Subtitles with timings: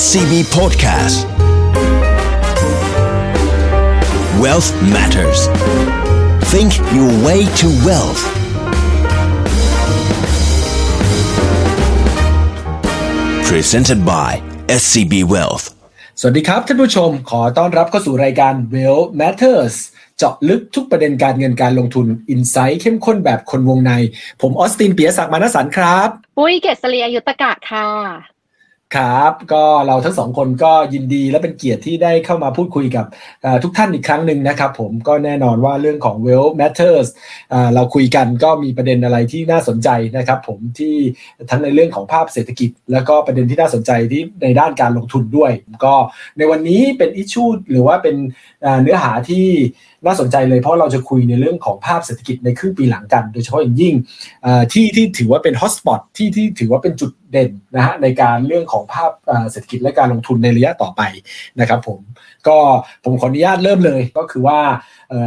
[0.00, 1.18] SCB Podcast
[4.42, 5.40] Wealth Matters
[6.52, 8.22] Think your way to wealth
[13.50, 14.30] Presented by
[14.80, 15.64] SCB Wealth
[16.20, 19.74] สวัสดีครับท่านผู้ชมขอต้อนรับเข้าสู่รายการ Wealth Matters
[20.18, 23.92] เจาะลึกทุกประเด็นการเงินการลงทุนอินไซต์เข้มข้นแบบคนวงใน
[24.42, 28.31] ผมออสตินเปียศักดิ์มานสันครับ ปุ้ยเกษรียยุตกะค่ะ
[28.96, 33.06] ครับ ก็เราทั้งสองคนก็ยินดีและเป็นเกียรติที่ได้เข้ามาพูดคุยกับ
[33.62, 37.08] ทุกท่านอีกครั้งหนึ่งนะครับผมก็แน่นอนว่าเรื่องของ Wealth Matters
[37.74, 40.94] เราคุยกันก็มีประเด็นอะไรที่น่าสนใจนะครับผมที่
[41.50, 45.52] ทั้งในเรื่องของภาพเศรษฐกิจ แล้วก็ประเด็นที่น่าสนใจที่ในด้านการลงทุนด้วย
[45.84, 45.94] ก็
[46.38, 48.16] ในวันนี้เป็นอิชชูหรือว่าเป็น
[48.82, 49.46] เนื้อหาที่
[50.06, 53.94] น่าสนใจเลยเพราะเราจะคุยในเรื่องของภาพเศรษฐกิจในครึ่งปีหลังกัน โดยเฉพาะอย่างยิ่ง
[54.72, 59.10] ที่ที่ถือว่าเป็นฮอตสปอตที่ที่ถือว่าเป็นจุด เด่นนะฮะในการเรื่องของภาพ
[59.50, 61.02] เศรษฐกิจและการลงทุนในระยะต่อไป
[61.60, 62.00] นะครับผม
[62.48, 62.58] ก็
[63.04, 64.60] ผมขออนุญาตเริ่มเลยก็คือว่า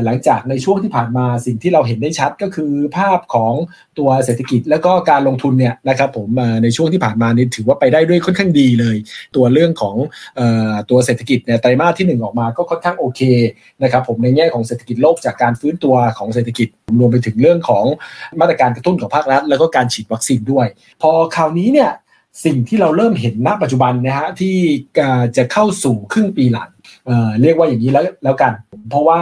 [0.05, 3.53] หลังจากในช่วงที่ผ่านมาสิ่งที่เราเห็นได้ชัดก็คือภาพของ
[3.99, 6.29] ตัวเศรษฐกิจแล้วก็การลงทุนเนี่ยนะครับผม
[6.63, 8.97] ในช่วงที่ผ่านมานี่ถือว่าไปได้ด้วยค่อนข้างดีเลย
[9.35, 9.95] ตัวเรื่องของ
[10.89, 13.21] ตัวเศรษฐกิจเนี่ยไตรมาสที่ 1 ออกมาก็ค่อนข้างโอเค
[13.83, 16.67] นะครับผมในแง่ของเศรษฐกิจโลกจากการฟื้นตัวของเศรษฐกิจ
[16.99, 17.85] รวมไปถึงเรื่องของ
[18.39, 20.67] มาตรการกระตุ้นของภาครัฐ แล้วก็การฉีดวัคซีนด้วย
[21.01, 21.91] พอคราวนี้เนี่ย
[22.43, 24.57] สิ่งที่เราเริ่มเห็นณปัจจุบันนะฮะที่
[25.37, 26.69] จะเข้าสู่ครึ่งปีหลัง
[27.05, 28.53] เเรียกว่าอย่างนี้แล้วแล้วกัน
[28.89, 29.19] เพราะว่า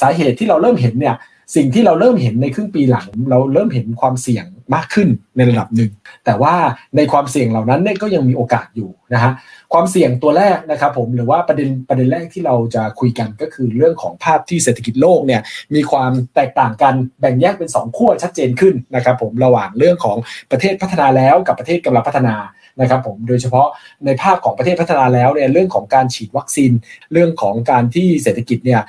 [0.00, 1.16] สาเหตุที่เราเริ่มเห็นเนี่ย
[1.54, 5.90] สิ่งที่เราเริ่มเห็นในครึ่งปีหลัง เราเริ่มเห็นความเสี่ยงมากขึ้นในระดับหนึ่ง
[6.24, 6.54] แต่ว่า
[6.96, 9.32] ในความเสี่ยงเหล่านั้นเนี่ยก็ยังมีโอกาสอยู่นะฮะ
[9.72, 15.40] ความเสี่ยงตัวแรกนะครับผมหรือว่าประเด็นประเด็นแรกที่เราจะคุยกันก็คือเรื่องของภาพที่เศรษฐกิจโลกเนี่ย
[15.74, 20.16] มีความแตกต่างกันแบ่งแยกเป็น 2 ขั้วชัดเจนขึ้นนะครับผมระหว่างเรื่องของ
[20.50, 22.34] ประเทศพัฒนาแล้วกับประเทศกำลังพัฒนา
[22.80, 23.66] นะครับผมโดยเฉพาะ
[24.06, 26.72] ในภาพของประเทศพัฒนาแล้วเนี่ยเรื่องของการฉีดวัคซีน
[27.12, 28.80] เรื่องของการที่เศรษฐกิจเนี่ย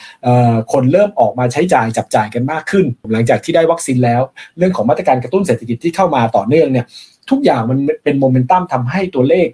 [0.73, 4.21] คนเริ่มออกมาใช้จ่ายจับจ่ายกันมากขึ้น หลังจากที่ได้วัคซีนแล้ว
[4.57, 6.87] เรื่องของมาตรการกระตุ้นเศรษฐกิจที่เข้ามาต่อเนื่องเนี่ย
[7.31, 9.47] ทุกอย่างมันเป็นโมเมนตัมทำให้ตัวเลข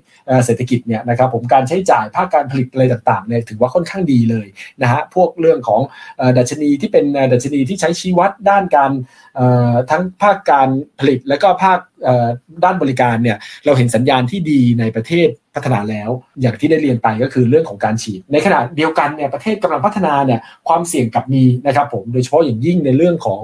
[0.45, 4.47] เศรษฐกิจเนี่ยนะครับผมการใช้จ่ายภาคการผลิตอะไรต่างๆเนี่ยถือว่าค่อนข้างดีเลย
[4.81, 5.81] นะฮะพวกเรื่องของ
[6.37, 8.91] ดัชนีที่เป็นดัชนีที่ใช้ชี้วัดด้านการ
[9.91, 10.69] ทั้งภาคการ
[10.99, 11.79] ผลิตและก็ภาค
[12.63, 16.09] ด้านบริการเนี่ยเราเห็นสัญญาณที่ดีในประเทศพัฒนาแล้ว
[16.41, 23.43] อย่างที่ได้เรียนไปก็คือเรื่องของการฉีด ในขณะเดียวกันเนี่ยประเทศกำลังพัฒนาเนี่ยความเสี่ยงกับมีนะครับผมโดยเฉพาะอย่างยิ่งในเรื่องของ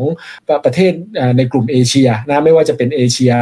[0.66, 0.92] ประเทศ
[1.38, 3.34] ในกลุ่มเอเชียนะไม่ว่าจะเป็นเอเชีย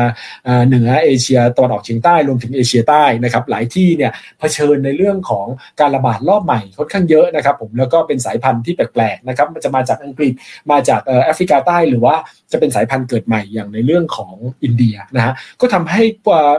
[0.68, 5.46] เหนือเอเชียตะวันออกเฉียงใต้รวมถึงเอเชียใต้นะครับหลายที่เนี่ยเผชิญในเรื่องของ
[5.80, 10.34] การระบาดรอบใหม่ค่อนข้างเยอะนะครับผมแล้วก็เป็นสายพันธุ์ที่แปลกๆนะครับมันจะมาจากอังกฤษ
[10.72, 12.16] มาจากแอฟริกาใต้หรือว่า
[12.52, 16.02] จะเป็นสายพันธุ์เกิดใหม่อย่างในเรื่องของอินเดียนะฮะก็ทำให้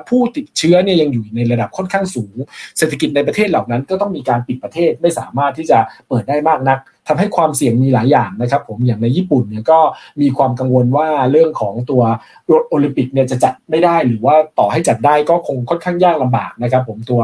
[0.08, 2.34] ผู้ติดเชื้อเนี่ยยังอยู่ในระดับค่อนข้างสูง
[2.78, 9.80] เศรษฐกิจในประเทศเหล่านั้น ก็ต้องมีการปิดประเทศไม่สามารถที่จะเปิดได้มากนักทำให้ความเสี่ยงมีหลายอย่างนะครับ ผมอย่างในญี่ปุ่นเนี่ยก็
[10.20, 12.02] มีความกังวลว่าเรื่องของตัว
[12.68, 17.22] โอลิมปิกเนี่ยจะจัดไม่ได้หรือว่าต่อให้จัดได้ก็คงค่อนข้างยากลำบากนะครับ ผมตัว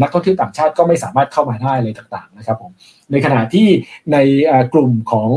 [0.00, 2.70] นักท่องเที่ยวต่างชาติก็ไม่สามารถเข้ามาได้เลยต่าง ๆ นะครับผม
[3.10, 3.68] ในขณะที่
[4.12, 4.16] ใน
[4.74, 5.30] กลุ่มของ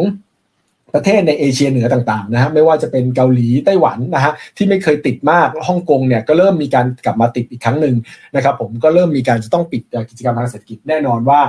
[0.96, 7.96] ประเทศในเอเชียเหนือต่างๆนะฮะไม่ว่าจะเป็นเกาหลีไต้หวันนะฮะที่ไม่เคยติดมากฮ่องกงเนี่ยก็เริ่มมีการกลับมาติดอีกครั้งหนึ่ง
[8.36, 11.40] นะครับผมก็เริ่มมีการจะต้องปิดกิจกรรมทางเศรษฐกิจแน่นอนว่า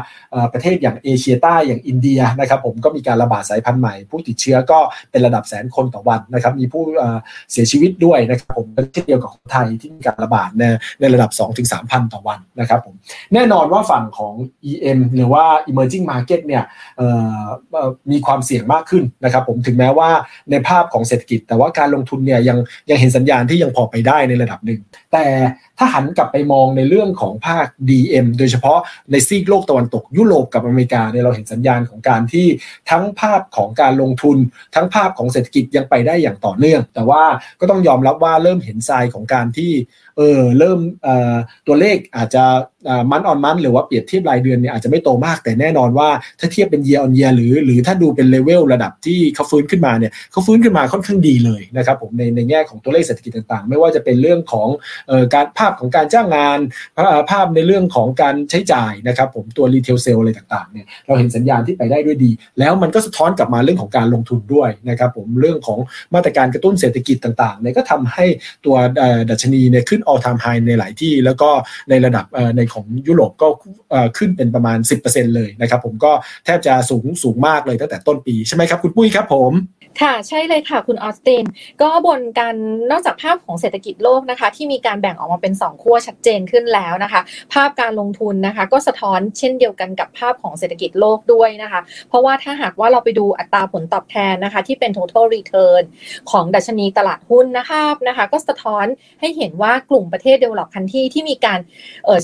[0.52, 4.78] ประเทศอย่างเอเชียใต้อย่างอินเดียนะครับผมก็มีการระบาดสายพันธุ์ใหม่ ผู้ติดเชื้อก็
[5.10, 6.82] เป็นระดับแสนคนต่อวันนะครับมีผู้
[7.52, 10.62] เสียชีวิตด้วยนะครับผมเช่นเดียวกับไทยที่มีการระบาดใน
[11.00, 11.31] ในระดับ
[11.72, 12.94] 2-3,000 ต่อวันนะครับผม
[13.34, 14.34] แน่นอนว่าฝั่งของ
[14.70, 16.64] EM หรือว่า emerging market เนี่ย
[18.10, 20.10] มีความเสี่ยงมากขึ้นนะนะครับผมถึงแม้ว่า
[20.50, 22.59] ในภาพของเศรษฐกิจ แต่ว่าการลงทุนเนี่ยยัง
[22.91, 24.81] ยังเห็นสัญญาณที่ยังพอไปได้ในระดับหนึ่ง
[25.12, 25.25] แต่
[25.78, 28.78] ถ้าหันกลับไปมองในเรื่องของภาค DM โดยเฉพาะ
[29.12, 32.47] ในซีกโลกตะวันตกยุโรปกับอเมริกาเนี่ยเราเห็นสัญญาณของการที่
[32.91, 34.37] ทั้งภาพของการลงทุน
[34.75, 37.22] ทั้งภาพของเศรษฐกิจยังไปได้อย่างต่อเนื่อง แต่ว่า
[37.60, 39.72] ก็ต้องยอมรับว่าเริ่มเห็นทรายของการที่
[40.16, 40.78] เออเริ่ม
[41.66, 42.44] ตัวเลขอาจจะ
[43.10, 46.08] month on month หรือว่าเปรียบเทียบรายเดือนเนี่ยอาจจะไม่โตมากแต่แน่นอนว่า
[46.40, 54.69] ถ้าเทียบเป็น year on year หรือหรือถ้าดูเป็นเลเวลระดับที่เขาฟื้นขึ้นมาเนี่ยเขาฟื้นขึ้นมาค่อนข้างดีเลยนะครับผมในในแง่ของตัวเลขเศรษฐกิจต่างๆ ไม่ว่าจะเป็นเรื่องของ
[55.34, 56.58] การภาพของการจ้างงาน
[57.31, 65.78] ภาพในเรื่องของการใช้จ่ายนะครับผมตัว retail sales อะไรต่างๆเนี่ยเราเห็นสัญญาณที่ไปได้ด้วยดี แล้วมันก็สะท้อนกลับมาเรื่องของการลงทุนด้วยนะครับผมเรื่องของ
[66.14, 68.26] มาตรการกระตุ้นเศรษฐกิจต่างๆเนี่ยก็ทำให้
[68.64, 68.76] ตัว
[69.31, 71.50] ดัชนีเนี่ยขึ้น all time high ในหลายที่ แล้วก็
[71.90, 72.25] ในระดับ
[72.56, 73.48] ในของยุโรปก็
[74.19, 76.12] ขึ้นเป็นประมาณ 10%เลยนะครับผมก็
[76.44, 79.52] แทบจะสูงสูงมากเลยตั้งแต่ต้นปีใช่ไหมครับคุณปุ้ยครับผม
[80.02, 81.44] ค่ะใช่เลยค่ะคุณออสติน
[81.82, 82.56] ก็บนการ
[82.90, 87.20] นอกจากภาพของเศรษฐกิจโลกนะคะ ที่มีการแบ่งออกมาเป็น 2 ขั้วชัดเจนขึ้นแล้วนะคะ
[87.52, 95.82] ภาพการลงทุนนะคะ ก็สะท้อนเช่นเดียวกันกับภาพของเศรษฐกิจโลกด้วยนะคะ เพราะว่าถ้าหากว่าเราไปดูอัตราผลตอบแทนนะคะ ที่เป็น total return
[96.30, 98.86] ของดัชนีตลาดหุ้นนะคะนะคะ ก็สะท้อน
[99.20, 101.60] ให้เห็นว่ากลุ่มประเทศเดเวลลอปคันที่ที่มีการ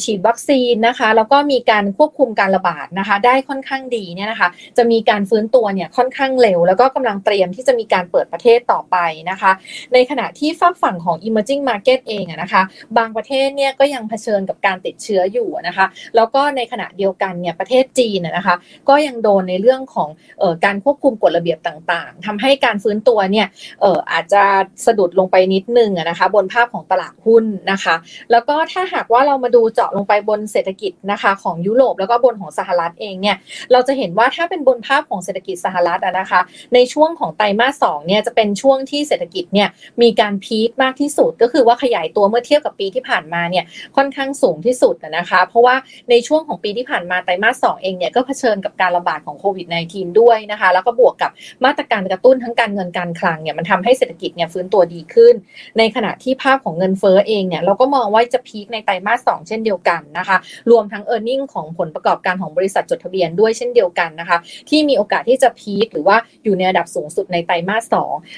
[0.05, 8.97] ฉีดวัคซีนนะคะแล้วก็มีการควบคุมการระบาดนะคะ ได้ค่อนข้างดีเนี่ยนะคะ จะมีการฟื้นตัวเนี่ยค่อนข้างเร็ว แล้วก็กำลังเตรียมที่จะมีการเปิดประเทศต่อไป
[9.31, 9.51] นะคะ
[9.93, 12.63] ในขณะที่ฝั่งฝั่งของ emerging market เองนะคะ
[12.99, 15.87] บางประเทศเนี่ยก็ยังเผชิญกับการติดเชื้ออยู่นะคะ
[16.17, 18.55] แล้วก็ในขณะเดียวกันเนี่ยประเทศจีนนะคะ
[18.89, 20.09] ก็ยังโดนในเรื่องของ
[20.43, 23.47] ออการควบคุมกฎระเบียบต่างๆทำให้การฟื้นตัวเนี่ย
[23.85, 24.45] อออาจจะ
[24.87, 27.95] สะดุดลงไปนิดนึงนะคะ บนภาพของตลาดหุ้นนะคะ
[28.31, 33.37] แล้วก็ถ้าหากว่าเรามาดูเจาะลงไปบนเศรษฐกิจนะคะของยุโรปแล้วก็บนของสหรัฐเองเนี่ย
[33.73, 36.41] เราจะเห็นว่าถ้าเป็นบนภาพของเศรษฐกิจสหรัฐนะคะ
[36.75, 39.69] ในช่วงของไตรมาสสองเนี่ยจะเป็นช่วงที่เศรษฐกิจเนี่ย
[40.03, 43.65] มีการพีคมากที่สุด ก็คือว่าขยายตัวเมื่อเทียบกับปีที่ผ่านมาเนี่ย
[43.97, 45.75] ค่อนข้างสูงที่สุดนะคะ เพราะว่า
[46.11, 51.31] ในช่วงของปีที่ผ่านมาไตรมาสสเองเนี่ยก็เผชิญกับการระบาดของโควิด -19 ด้วยนะคะ แล้วก็บวกกับ
[51.65, 55.35] มาตรการกระตุ้นทั้งการเงินการคลังเนี่ยมันทำให้เศรษฐกิจเนี่ยฟื้นตัวดีขึ้น
[55.79, 60.39] ในขณะที่ภาพของเงินเฟ้อเองเนี่ยเราก็มองว่าจะพีคในไตรมาสสเช่นเดียวกันนะคะ
[60.71, 64.39] รวมทั้ง e a r n i n g ของผลประกอบการของบริษัทจดทะเบียนด้วยเช่นเดียวกันนะคะ
[64.69, 67.95] ที่มีโอกาสที่จะพีคหรือว่าอยู่ในระดับสูงสุดในไตรมาสส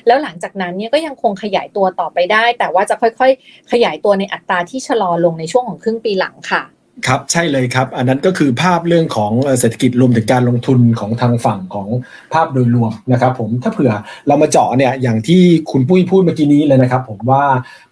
[0.06, 6.62] แล้วหลังจากนั้นเนี่ยก็ยังคงขยายตัวต่อไปได้ แต่ว่าจะค่อยๆ ขยายตัวในอัตราที่ชะลอลงในช่วงของครึ่งปีหลังค่ะ
[7.06, 11.88] ครับใช่เลยครับ อันนั้นก็คือภาพเรื่องของเศรษฐกิจรวมถึงการลงทุนของทางฝั่งของ
[12.35, 13.93] ภาพโดยรวมนะครับผมถ้าเผื่อ
[14.29, 17.44] เรามาเจาะเนี่ยอย่างที่คุณปุ้ยพูดเมื่อกี้นี้เลยนะครับ ผมว่า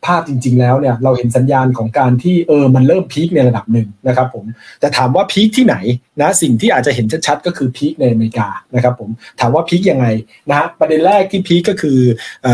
[0.06, 4.44] ภาพจริง ๆ แล้วเนี่ยเราเห็นสัญญาณของการที่เออมันเริ่มพีคในระดับหนึ่งนะครับ ผม
[4.80, 5.76] แต่ถามว่าพีคที่ไหน
[6.20, 9.10] นะสิ่งที่อาจจะเห็นชัดๆก็คือพีคในอเมริกานะครับ ผม
[9.40, 10.06] ถามว่าพีคยังไง
[10.48, 11.98] นะฮะประเด็นแรกที่พีคก็คือ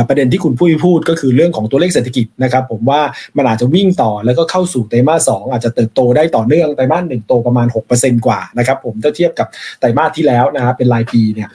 [0.09, 3.01] ประเด็นที่คุณปุ้ยพูดก็คือเรื่องของตัวเลขเศรษฐกิจนะครับ ผมว่า
[3.37, 9.49] มันอาจจะวิ่งต่อแล้วก็เข้าสู่ไตรมาสสอาจจะเติบโตได้ต่อเนื่องไตรมาสหนึ่งโตประมาณ 6%กว่านะครับผมถ้าเทียบกับ
[9.81, 11.49] ไตรมาสที่แล้วนะครับเป็นรายปีเนี่ย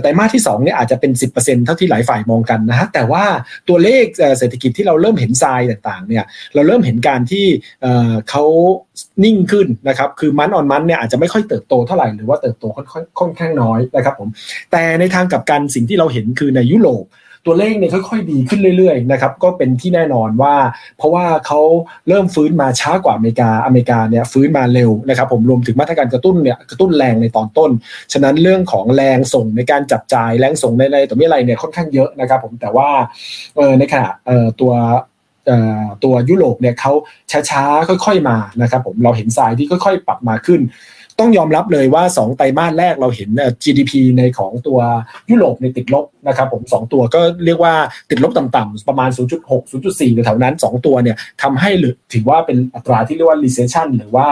[0.00, 3.24] ไตรมาสที่2เนี่ยอาจจะเป็น 10%เท่าที่หลายฝ่ายมองกันนะฮะแต่ว่า
[3.68, 4.04] ตัวเลข
[4.38, 7.46] เศรษฐกิจที่เราเริ่มเห็นทรายต่างๆเนี่ยเราเริ่มเห็นการที่
[8.30, 8.44] เขา
[9.24, 14.28] นิ่งขึ้นนะครับคือมันออนมันเนี่ยอาจจะไม่ค่อยเติบโตเท่าไหร่หรือว่าเติบโตค่อนข้างน้อยนะครับผม
[14.72, 17.04] แต่ในทางกับการสิ่งที่เราเห็นคือในยุโรป
[17.46, 20.54] ตัวเลขเนี่ยค่อยๆ ดีขึ้นเรื่อยๆนะครับก็เป็นที่แน่นอนว่า
[20.98, 21.60] เพราะว่าเขา
[22.08, 27.70] เริ่มฟื้นมาช้ากว่าอเมริกาอเมริกาเนี่ยฟื้นมาเร็วนะครับผมรวมถึงมาตรการกระตุ้นเนี่ยกระตุ้นแรงในตอนต้น
[28.12, 32.88] ฉะนั้นเรื่องของแรงส่งในการจับจ่ายแรงส่งในอะไรตัวไม่อะไรเนี่ยค่อนข้างเยอะนะครับผมแต่ว่า
[33.56, 34.72] เออในขณะเออตัว
[36.04, 36.92] ตัวยุโรปเนี่ยเขา
[37.50, 40.60] ช้าๆ ค่อย ๆมานะครับผมเราเห็นทรายที่ค่อย ๆ ปรับมาขึ้น
[41.20, 43.30] ต้องยอมรับเลยว่า 2 ไตรมาสแรกเราเห็น
[43.62, 44.78] GDP ในของตัว
[45.30, 47.74] ยุโรปในติดลบนะครับผม2ตัวก็เรียกว่า
[48.10, 51.70] ติดลบต่ำๆประมาณ 0.6 0.4แถวนั้น 2 ตัวเนี่ยทำให้
[52.12, 54.26] ถือว่าเป็นอัตราที่เรียกว่า recession หรือว่า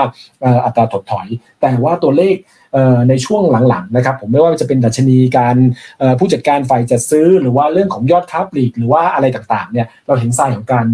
[0.65, 1.27] อัตราถดถอย
[1.61, 2.37] แต่ว่าตัวเลข
[3.09, 5.57] ในช่วงหลังๆนะครับผมไม่ว่าจะเป็นดัชนีการ
[6.19, 10.87] ผู้จัดการฝ่ายจัดซื้อ หรือว่าเรื่องของยอดค้าปลีกหรือว่าอะไรต่างๆเนี่ยเราเห็นสายของการ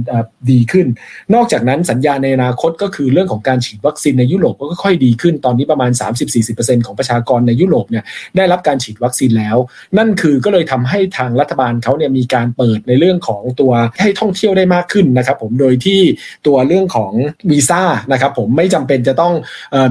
[0.51, 0.87] ดีขึ้น
[1.35, 5.91] นอกจากนั้นสัญญาในอนาคตก็คือเรื่องของการฉีดวัคซีนในยุโรปก็ค่อยดีขึ้นตอนนี้ประมาณ
[6.39, 8.05] 30-40%ของประชากรในยุโรปเนี่ย
[8.37, 9.57] ได้รับการฉีดวัคซีนแล้ว
[9.99, 16.01] นั่นคือก็เลยทำให้ทางรัฐบาลเขาเนี่ยมีการเปิดในเรื่องของตัวให้ท่องเที่ยวได้มากขึ้นนะครับผมโดยที่
[16.47, 17.13] ตัวเรื่องของ
[17.51, 17.83] วีซ่า
[18.13, 19.35] นะครับผมไม่จำเป็นจะต้อง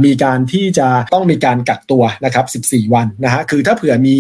[0.06, 4.16] มีการที่จะต้องมีการกักตัวนะครับ 14 วันนะฮะคือถ้าเผื่อมี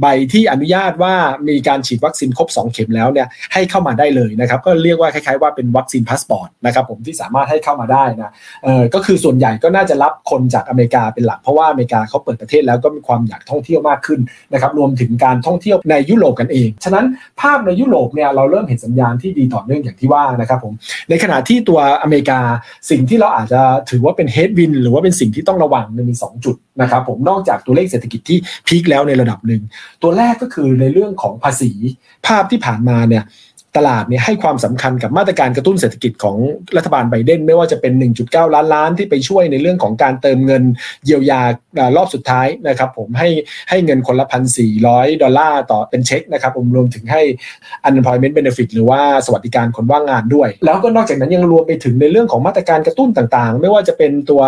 [0.00, 1.14] ใบที่อนุญาตว่า
[1.48, 8.30] มีการฉีดวัคซีนครบ 2 เข็มแล้วเนี่ยให้เข้ามาได้เลยนะครับก็เรียกว่าคล้ายๆว่าเป็น vaccine passport นะครับผมที่สามารถให้เข้ามาได้นะ
[8.64, 14.20] เออก็คือส่วนใหญ่ก็น่าจะรับคนจากอเมริกาเป็นหลักเพราะว่าอเมริกาเขาเปิดประเทศแล้วก็มีความอยากท่องเที่ยวมากขึ้น
[14.52, 17.06] นะครับรวมถึงการท่องเที่ยวในยุโรปกันเอง ฉะนั้น
[17.40, 20.74] ภาพในยุโรปเนี่ยเราเริ่มเห็นสัญญาณที่ดีต่อเนื่องอย่างที่ว่านะครับผม
[21.10, 22.40] ในขณะที่ตัวอเมริกา
[22.90, 29.62] สิ่งที่เราอาจจะถือว่าเป็นเฮดวินหรือว่าเป็นสิ่งที่ต้องระวังมี2จุดนะครับผมนอกจากตัวเลขเศรษฐกิจที่พีคแล้วในระดับหนึ่ง
[30.02, 31.72] ตัวแรกก็คือในเรื่องของภาษี
[32.26, 33.24] ภาพที่ผ่านมาเนี่ย
[33.76, 36.36] ตลาดเนี่ยให้ความสำคัญกับมาตรการกระตุ้นเศรษฐกิจของ
[36.76, 37.92] รัฐบาลไบเดน ไม่ว่าจะเป็น
[38.24, 40.62] 1.9 ล้านล้านที่ไปช่วยในเรื่องของการเติมเงิน
[41.04, 41.40] เยียวยา
[41.96, 43.28] รอบสุดท้ายนะครับผมให้
[43.70, 47.22] ให้เงินคนละพันสี่ร้อยดอลลาร์ต่อเป็นเช็คนะครับผมรวมถึงให้
[47.86, 54.42] unemployment benefit หรือว่าสวัสดิการคนว่างงานด้วย แล้วก็นอกจากนั้นยังรวมไปถึงในเรื่องของมาตรการกระตุ้นต่างๆ ไม่ว่าจะเป็นตัว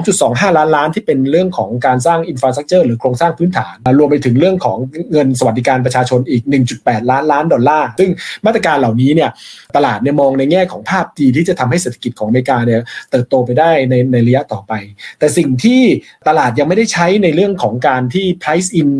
[0.00, 4.78] 2.25 ล้านล้านที่เป็นเรื่องของการสร้างอินฟราสตรักเจอร์หรือโครงสร้างพื้นฐาน รวมไปถึงเรื่องของ
[5.12, 6.42] เงินสวัสดิการประชาชนอีก
[6.76, 8.10] 1.8 ล้านล้านดอลลาร์ซึ่ง
[8.46, 9.30] มาตรรการเหล่านี้เนี่ย
[9.76, 14.72] ตลาดเนี่ยมองในแง่ของภาพดีที่จะทำให้เศรษฐกิจของอเมริกาเนี่ยเติบโตไปได้ในในระยะต่อไป
[15.18, 15.80] แต่สิ่งที่
[16.28, 18.90] ตลาดยังไม่ได้ใช้ในเรื่องของการที่ price in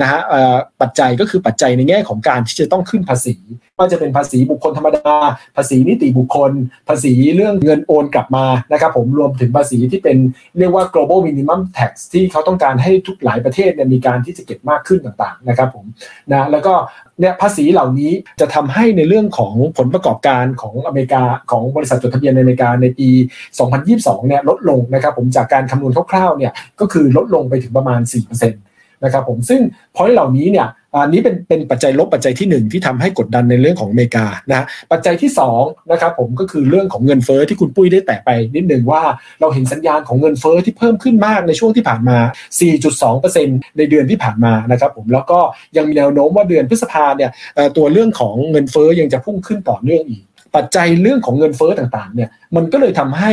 [0.00, 0.20] นะฮะ
[0.80, 3.36] ปัจจัยก็คือปัจจัยในแง่ของการที่จะต้องขึ้นภาษี
[3.78, 5.14] ว่าจะเป็นภาษีบุคคลธรรมดา
[5.56, 6.52] ภาษีนิติบุคคล
[6.88, 10.16] ภาษีเรื่องเงินโอนกลับมานะครับผมรวมถึงภาษีที่เป็น
[10.58, 15.86] เรียกว่า global minimum tax ที่เขาต้องการให้ทุกหลายประเทศเนี่ยมีการที่จะเก็บมากขึ้นต่างๆนะครับผม
[16.32, 16.74] นะแล้วก็
[17.20, 23.08] เนี่ยภาษีเหล่านี้จะทำให้ในเรื่องของผลประกอบการของอเมริกาของบริษัทจดทะเบียนในอเมริกาในปี
[23.68, 28.00] 2022 เนี่ยลดลงนะครับผมจากการคำนวณคร่าวๆเนี่ยก็คือลดลงไปถึงประมาณ
[28.30, 29.60] 4%นะครับผมซึ่ง
[29.94, 35.30] พอยต์เหล่านี้เนี่ย อันนี้เป็นเป็นปัจจัยลบปัจจัยที่ 1 ที่ทำให้กดดันในเรื่องของอเมริกานะปัจจัยที่
[35.60, 39.02] 2นะครับผมก็คือเรื่องของเงินเฟอ้อที่คุณปุ้ยได้แตะไปนิดหนึ่งว่า
[39.40, 42.18] เราเห็นสัญญาณของเงินเฟอ้อที่เพิ่มขึ้นมากในช่วงที่ผ่านมา
[42.98, 45.40] 4.2%ในเดือนที่ผ่านมานะครับผมแล้วก็
[45.76, 47.30] ยังมีแนวโน้มว่าเดือนพฤษภาเนี่ย
[47.76, 50.22] ตัวเรื่องของเงินเฟอ้อยังจะพุ่งขึ้นต่อเนื่องอีก
[50.56, 53.32] ปัจจัยเรื่องของเงินเฟอ้อต่างๆเนี่ยมันก็เลยทำให้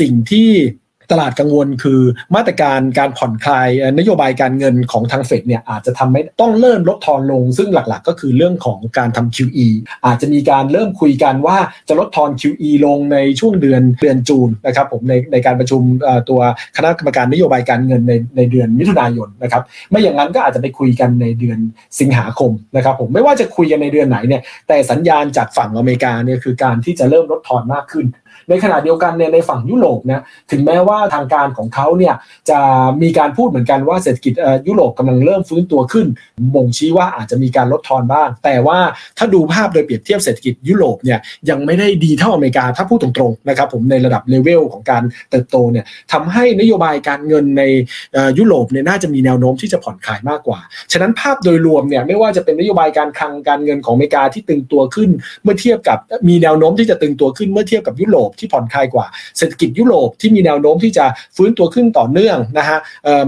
[0.00, 0.48] สิ่งที่
[1.12, 2.00] ตลาดกังวลคือ
[2.34, 9.68] มาตรการการผ่อนคลายนโยบายการเงินของทางเฟดเนี่ยอาจจะทำให้ต้องเริ่มลดทอนลง ซึ่งหลักๆ ก็คือเรื่องของการทำ QE
[10.06, 15.82] อาจจะมีการเริ่มคุยกันว่าจะลดทอน QE ลงในช่วงเดือนเดือนจูนนะครับผมในในการประชุม
[16.28, 16.40] ตัว
[16.76, 21.58] คณะกรรมการนโยบายการเงินในในเดือนมิถุนายนนะครับไม่อย่างนั้นก็อาจจะไปคุยกันในเดือน
[22.00, 28.06] สิงหาคมนะครับผมไม่ว่าจะคุยกันในเดือนไหนเนี่ยแต่สัญญาณจากฝั่งอเมริกาเนี่ยคือการที่จะเริ่มลดทอนมากขึ้น
[28.48, 32.14] ในขณะเดียวกันเนี่ยในฝั่งยุโรปนะถึงแม้ว่าทางการของเขาเนี่ย
[32.50, 32.60] จะ
[33.02, 34.32] มีการพูดเหมือนกันว่าเศรษฐกิจ
[34.66, 36.06] ยุโรปกำลังเริ่มฟื้นตัวขึ้น
[36.54, 38.78] บ่งชี้ว่าอาจจะมีการลดทอนบ้าง แต่ว่า
[39.18, 41.18] ถ้าดูภาพโดยเปรียบเทียบเศรษฐกิจยุโรปเนี่ย
[41.50, 47.62] ยังไม่ได้ดีเท่าอเมริกาถ้าพูดตรงๆนะครับผมในระดับเลเวลของการเติบโตเนี่ยทำให้นโยบายการเงินใน
[48.38, 50.60] ยุโรปเนี่ยน่าจะมีแนวโน้มที่จะผ่อนคลายมากกว่า
[50.92, 55.10] ฉะนั้นภาพโดยรวมเนี่ยไม่ว่าจะเป็นนโยบายการคลังการเงินของอเมริกาที่ตึงตัวขึ้น
[55.42, 55.98] เมื่อเทียบกับ
[56.28, 59.06] มีแนวโน้มที่จะตึงตัวขึ้นเมื่อเทียบกับยุโรปที่ผ่อนคลายกว่า
[59.38, 61.04] เศรษฐกิจยุโรปที่มีแนวโน้มที่จะ
[61.36, 62.78] ฟื้นตัวขึ้นต่อเนื่องนะฮะ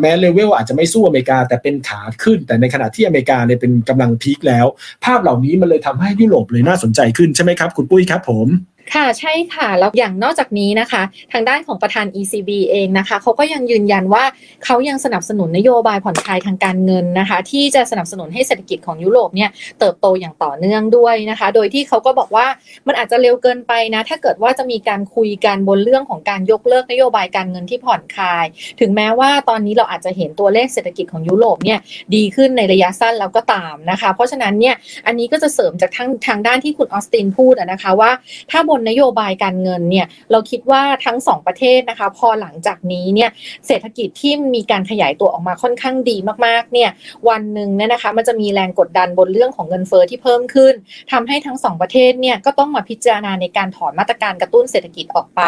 [0.01, 4.67] แม้เลเวลอาจจะไม่สู้อเมริกาแต่เป็นขาขึ้น แต่ในขณะที่อเมริกาเนี่ยเป็นกำลัง peak แล้ว
[5.05, 8.49] ภาพเหล่านี้มันเลยทำให้ยุโรปเลยน่าสนใจขึ้นใช่ไหมครับ คุณปุ้ยครับผม
[8.93, 14.25] ค่ะใช่ค่ะ แล้วอย่างนอกจากนี้นะคะ ทางด้านของประธาน ECB เองนะคะเขาก็ยังยืนยันว่า
[14.64, 19.50] เขายังสนับสนุนนโยบายผ่อนคลายทางการเงินนะคะ ที่จะสนับสนุนให้เศรษฐกิจของยุโรปเนี่ย
[19.81, 22.47] เติบโตอย่างต่อเนื่องด้วยนะคะ โดยที่เขาก็บอกว่า
[22.87, 28.45] มันอาจจะเร็วเกินไปนะ ถ้าเกิดว่าจะมีการคุยกันบนเรื่องของการยกเลิกนโยบายการเงินที่ผ่อนคลาย
[28.81, 31.79] ถึงแม้ว่าตอนนี้เราอาจจะเห็นตัวเลขเศรษฐกิจของยุโรปเนี่ย
[32.14, 34.75] ดีขึ้นในระยะสั้นแล้วก็ตามนะคะ เพราะฉะนั้นเนี่ย
[35.07, 38.11] อันนี้ก็จะเสริมจากทางทางด้านที่คุณออสตินพูดนะคะว่า
[38.50, 43.31] ถ้าบนนโยบายการเงินเนี่ยเราคิดว่าทั้งสองประเทศนะคะพอหลังจากนี้เนี่ย
[43.66, 46.16] เศรษฐกิจที่มีการขยายตัวออกมาค่อนข้างดี
[46.47, 46.90] มากๆเนี่ย
[47.28, 50.75] วันหนึ่งเนี่ยนะคะมันจะมีแรงกดดันบนเรื่องของเงินเฟอ้อที่เพิ่มขึ้น
[51.12, 55.43] ทำให้ทั้งสองประเทศเนี่ยก็ต้องมาพิจารณาในการถอนมาตรการกระตุ้นเศรษฐกิจออกไป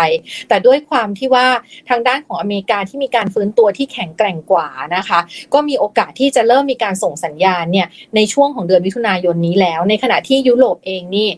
[0.48, 1.46] แต่ด้วยความที่ว่า
[1.88, 5.20] ทางด้านของอเมริกาที่มีการฟื้นตัวที่แข็งแกร่งกว่านะคะ
[5.54, 11.28] ก็มีโอกาสที่จะเริ่มมีการส่งสัญญาณเนี่ยในช่วงของเดือนมิถุนายนนี้แล้ว ในขณะที่ยุโรปเองนี่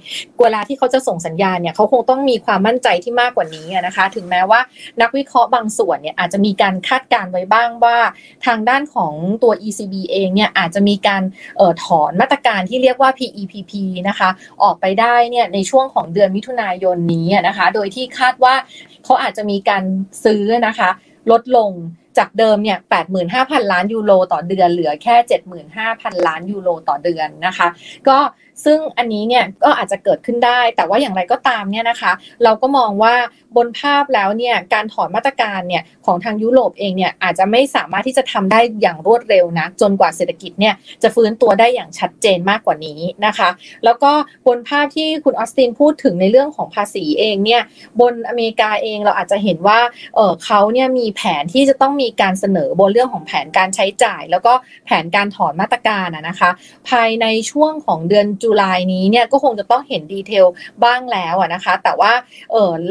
[0.41, 4.61] เวลาที่เขาจะส่งสัญญาณเนี่ยเขาคงต้องมีความมั่นใจที่มากกว่านี้นะคะ ถึงแม้ว่า
[5.01, 7.99] นักวิเคราะห์บางส่วนเนี่ยอาจจะมีการคาดการไว้บ้างว่า
[8.47, 11.23] ทางด้านของตัว ECB เองเนี่ยอาจจะมีการ
[11.61, 13.73] ออถอนมาตรการที่เรียกว่า PEPP
[14.09, 14.29] นะคะ
[14.63, 18.55] ออกไปได้เนี่ยในช่วงของเดือนมิถุนายนนี้นะคะ โดยที่คาดว่า
[19.05, 19.85] เขาอาจจะมีการ
[20.25, 20.91] ซื้อนะคะ
[21.31, 21.71] ลดลง
[22.19, 22.79] จากเดิมเนี่ย
[23.25, 25.17] 85,000 ล้านยูโรต่อเดือนเหลือแค่
[25.73, 27.69] 75,000 ล้านยูโรต่อเดือนนะคะ
[28.09, 28.19] ก็
[28.65, 32.13] ซึ่งอันนี้เนี่ยก็อาจจะเกิดขึ้นได้ แต่ว่าอย่างไรก็ตามเนี่ยนะคะ
[32.45, 33.15] เราก็มองว่า
[33.57, 43.49] บนภาพแล้วเนี่ยการถอนมาตรการเนี่ยของทางยุโรปเองเนี่ยอาจจะไม่สามารถที่จะทำได้อย่างรวดเร็วนะจนกว่าเศรษฐกิจเนี่ยจะฟื้นตัวได้อย่างชัดเจนมากกว่านี้นะคะ
[43.85, 44.13] แล้วก็
[44.47, 47.63] บนภาพที่คุณออสตินพูดถึงในเรื่องของภาษีเองเนี่ย
[48.01, 49.81] บนอเมริกาเองเราอาจจะเห็นว่า
[50.15, 54.53] เออเขาเนี่ยมีแผนที่จะต้องมีการเสนอบนเรื่องของแผนการใช้จ่าย แล้วก็
[54.87, 56.51] แผนการถอนมาตรการนะคะ
[56.89, 60.47] ภายในช่วงของเดือนจุลายนี้เนี่ยก็คงจะต้องเห็นดีเทล
[60.85, 62.13] บ้างแล้วนะคะ แต่ว่า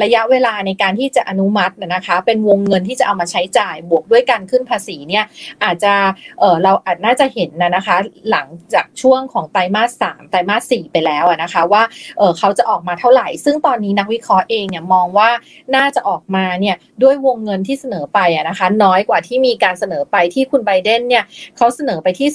[0.04, 5.26] ระยะเวลาในการที่จะอนุมัตินะคะ เป็นวงเงินที่จะเอามาใช้จ่ายบวกด้วยการขึ้นภาษีเนี่ย
[5.64, 5.94] อาจจะ
[6.40, 7.96] เเราอาจน่าจะเห็นนะนะคะ
[8.32, 11.84] หลังจากช่วงของไตรมาสสามไตรมาสสี่ไปแล้วนะคะว่า
[12.18, 15.30] เเขาจะออกมาเท่าไหร่ ซึ่งตอนนี้นักวิเคราะห์เองเนี่ยมองว่า
[15.76, 21.24] น่าจะออกมาเนี่ยด้วยวงเงินที่เสนอไปนะคะ น้อยกว่าที่มีการเสนอไปที่คุณไบเดนเนี่ย
[21.58, 22.30] เขาเสนอไปที่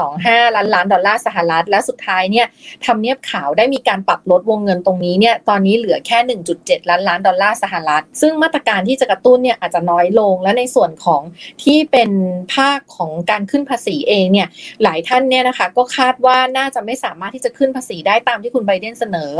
[0.00, 2.46] 2.25 ล้านล้านดอลลาร์สหรัฐ และสุดท้ายเนี่ย
[2.86, 6.18] ทำเนียบขาวได้มีการปรับลดวงเงินตรงนี้เนี่ยตอนนี้เหลือแค่
[6.54, 11.22] 1.7 ล้านล้านดอลลาร์สหรัฐ ซึ่งมาตรการที่จะกระตุ้นเนี่ยอาจจะน้อยลง และในส่วนของ
[11.64, 12.10] ที่เป็น
[12.54, 14.48] ภาคของการขึ้นภาษีเองเนี่ย
[14.82, 19.32] หลายท่านเนี่ยนะคะก็คาดว่าน่าจะไม่สามารถที่จะขึ้นภาษีได้ตามที่คุณไบเดนเสนอ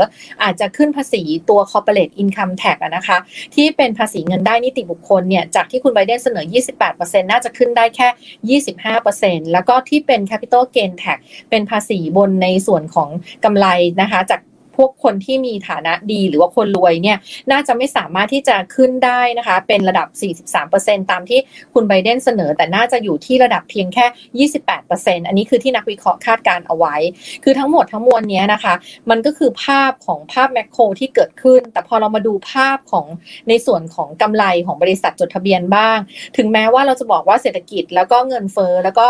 [0.43, 3.17] อาจจะขึ้นภาษีตัว corporate income tax นะคะ
[3.55, 6.45] ที่เป็นภาษีเงินได้นิติบุคคลเนี่ยจากที่คุณไบเดนเสนอ
[6.87, 8.61] 28%น่าจะขึ้นได้แค่
[9.01, 11.17] 25%แล้วก็ที่เป็น capital gain tax
[11.49, 13.09] เป็นภาษีบนในส่วนของ
[13.45, 13.67] กำไร
[14.01, 14.39] นะคะ จาก
[14.77, 17.17] พวกคนที่มีฐานะดีหรือว่าคนรวยเนี่ย
[17.51, 20.07] น่าจะไม่สามารถที่จะขึ้นได้นะคะ เป็นระดับ
[20.59, 21.39] 43%ตามที่
[21.73, 24.47] คุณไบเดนเสนอ แต่น่าจะอยู่ที่ระดับเพียงแค่
[24.87, 26.95] 28%อันนี้คือที่นักวิเคราะห์คาดการเอาไว้
[27.43, 28.73] คือทั้งหมดทั้งมวลนี้นะคะ
[29.09, 33.05] มันก็คือภาพของภาพแมคโครที่เกิดขึ้น แต่พอเรามาดูภาพของ
[33.49, 35.97] ในส่วนของกำไรของบริษัทจดทะเบียนบ้าง
[36.37, 39.07] ถึงแม้ว่าเราจะบอกว่าเศรษฐกิจแล้วก็เงินเฟ้อแล้วก็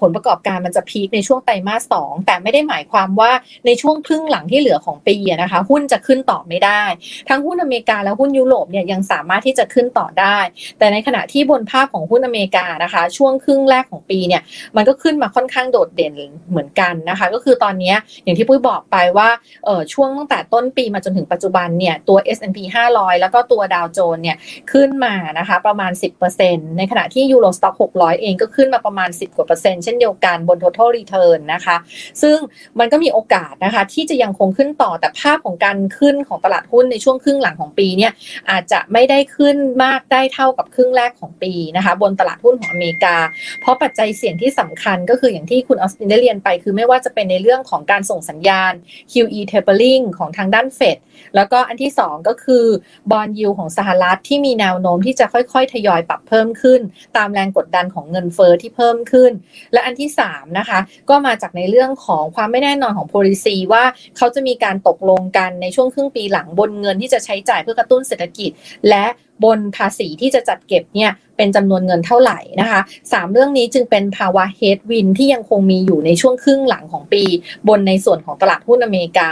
[0.00, 3.32] ผลประกอบการมันจะพีคในช่วงไตรมาสสองแต่ไม่ได้หมายความว่า
[3.66, 6.82] ในช่วงครึ่งหลังที่เหลือของปีนะคะ หุ้นจะขึ้นต่อไม่ได้
[7.28, 10.38] ทั้งหุ้นอเมริกาและหุ้นยุโรปเนี่ยยังสามารถที่จะขึ้นต่อได้
[10.78, 14.42] แต่ในขณะที่บนภาพของหุ้นอเมริกานะคะ ช่วงครึ่งแรกของปีเนี่ย
[14.76, 16.14] มันก็ขึ้นมาค่อนข้างโดดเด่น
[16.50, 19.28] เหมือนกันนะคะ ก็คือตอนนี้อย่างที่ปุ้ยบอกไปว่า
[19.64, 22.58] เออช่วงตั้งแต่ต้นปีมาจนถึงปัจจุบันเนี่ยตัว S&P
[22.90, 24.36] 500 แล้วก็ตัวดาวโจนเนี่ย
[24.72, 25.92] ขึ้นมานะคะประมาณ
[26.34, 31.76] 10%ในขณะที่ยูโรสต็อก600 เองก็ขึ้นมาประมาณ 10 กว่าเปอร์เซ็นต์เช่นเดียวกันบน total return นะคะ
[32.22, 32.38] ซึ่ง
[32.78, 38.12] มันก็มีโอกาสนะคะที่จะยังคงขึ้นต่อแต่ภาพของการขึ้นของตลาดหุ้นในช่วงครึ่งหลังของปีเนี่ย
[38.50, 43.16] อาจจะไม่ได้ขึ้นมากได้เท่ากับครึ่งแรกของปีนะคะ บนตลาดหุ้นของอเมริกา
[43.60, 48.72] เพราะปัจจัยเสี่ยงที่สำคัญก็คืออย่างที่คุณออสตินได้เรียนไป คือไม่ว่าจะเป็นในเรื่องของการส่งสัญญาณ
[49.12, 50.98] QE tapering ของทางด้านเฟด
[51.36, 52.64] แล้วก็อันที่ 2 ก็คือ
[53.10, 56.80] บอลยูของสหรัฐที่มีแนวโน้มที่จะค่อยๆ ทยอยปรับเพิ่มขึ้น
[57.16, 59.32] ตามแรงกดดันของเงินเฟอ้อที่เพิ่มขึ้น
[59.72, 60.78] และอันที่3นะคะ
[61.10, 63.84] ก็มาจากในเรื่องของความไม่แน่นอนของ policy ว่า
[64.16, 68.50] เขาจะมีการตกลงกันในช่วงครึ่งปีหลังบนเงินที่จะใช้จ่ายเพื่อกระตุ้นเศรษฐกิจ
[68.88, 69.04] และ
[69.44, 72.80] บนภาษีที่จะจัดเก็บเนี่ยเป็นจำนวนเงินเท่าไหร่นะคะ
[73.12, 77.22] สามเรื่องนี้จึงเป็นภาวะเฮดวินที่ยังคงมีอยู่ในช่วงครึ่งหลังของปี
[77.68, 79.30] บนในส่วนของตลาดหุ้นอเมริกา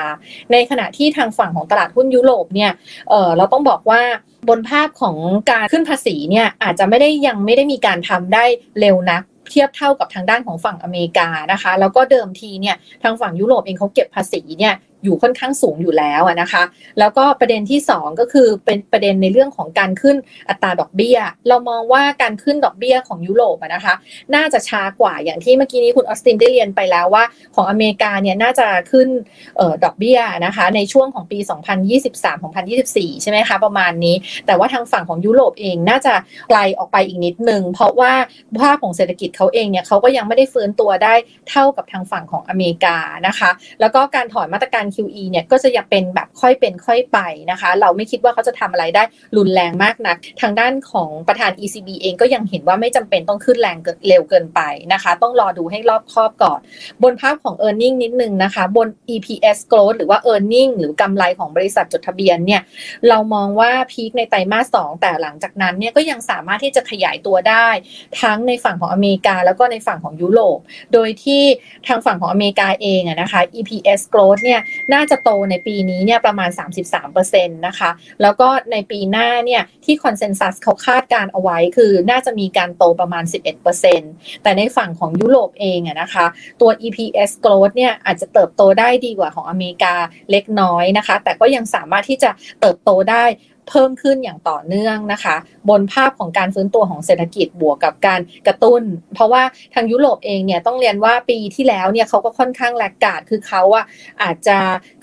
[0.53, 2.73] ในขณะที่ทางฝั่งของตลาดหุ้นยุโรปเนี่ย
[3.09, 4.03] เออเราต้องบอกว่า
[4.49, 5.17] บนภาพของ
[5.51, 8.45] การขึ้นภาษีเนี่ยอาจจะไม่ได้ยังไม่ได้มีการทำได้
[8.81, 16.63] เร็วนักเทียบเท่ากับทางด้านของฝั่งอเมริกานะคะ แล้วก็เดิมทีเนี่ยทางฝั่งยุโรปเองเขาเก็บภาษีเนี่ย อยู่ค่อนข้างสูงอยู่แล้วนะคะ
[16.99, 20.17] แล้วก็ประเด็นที่ 2 ก็คือเป็นประเด็นในเรื่องของการขึ้น
[20.49, 21.19] อัตราดอกเบี้ย
[21.49, 23.95] เรามองว่าการขึ้นดอกเบี้ยของยุโรปนะคะ
[24.35, 27.25] น่าจะช้ากว่าอย่างที่เมื่อกี้นี้คุณออสตินได้เรียนไปแล้วว่า
[27.55, 29.09] ของอเมริกาเนี่ยน่าจะขึ้น
[29.61, 31.39] ออดอกเบี้ยนะคะในช่วงของปี
[32.31, 36.15] 2023-2024 ใช่ไหมคะประมาณนี้ แต่ว่าทางฝั่งของยุโรปเองน่าจะ
[36.49, 38.13] ไกลออกไปอีกนิดนึงเพราะว่า
[38.63, 41.15] ภาพของเศรษฐกิจเขาเองเนี่ยเขาก็ยังไม่ได้ฟื้นตัวได้
[41.51, 42.97] เท่ากับทางฝั่งของอเมริกา
[43.27, 43.51] นะคะ
[43.81, 47.19] แล้วก็การถอนมาตรการ QE เนี่ยก็จะยังเป็นแบบค่อยเป็นค่อยไป
[47.51, 49.03] นะคะ เราไม่คิดว่าเขาจะทำอะไรได้
[49.37, 53.77] รุนแรงมากนัก ทางด้านของประธาน ECB เองก็ยังเห็นว่าไม่จำเป็นต้องขึ้นแรง
[54.09, 54.61] เร็วเกินไป
[54.93, 56.61] นะคะ ต้องรอดูให้รอบครอบก่อน
[57.03, 60.37] บนภาพของ e a r n i n g นิดนึงนะคะ บน EPS growth หรือว่า e a
[60.41, 62.63] r n i n g หรือกำไรของบริษัทจดทะเบียนเนี่ย
[63.09, 67.69] เรามองว่าพีคในไตรมาสสแต่หลังจากนั้นเนี่ยก็ยังสามารถที่จะขยายตัวได้
[68.21, 70.59] ทั้งในฝั่งของอเมริกา แล้วก็ในฝั่งของยุโรป
[70.93, 71.43] โดยที่
[71.87, 74.61] ทางฝั่งของอเมริกาเองนะคะ EPS growth เนี่ย
[74.93, 76.51] น่าจะโตในปีนี้เนี่ยประมาณ
[77.03, 77.91] 33%นะคะ
[78.23, 83.25] แล้วก็ในปีหน้าเนี่ยที่คอนเซนแซสเขาคาดการเอาไว้คือน่าจะมีการโตประมาณ
[83.85, 86.27] 11%แต่ในฝั่งของยุโรปเองอะนะคะ
[86.61, 89.95] ตัว EPS growth เนี่ยอาจจะเติบโตได้ดีกว่าของอเมริกา
[90.31, 93.25] เล็กน้อยนะคะ แต่ก็ยังสามารถที่จะเติบโตได้
[93.69, 95.37] เพิ่มขึ้นอย่างต่อเนื่องนะคะ
[95.71, 98.83] บนภาพของการฟื้นตัวของเศรษฐกิจบวกกับการกระตุ้น
[99.15, 99.43] เพราะว่า
[99.75, 103.85] ทางยุโรปเองเนี่ยต้องเรียนว่าปีที่แล้วเนี่ยเขาก็ค่อนข้างแลกกาดคือเขาอะ
[104.23, 104.59] อาจจะ